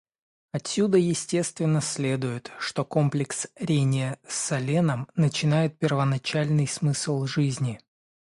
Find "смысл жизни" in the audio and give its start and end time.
6.65-7.79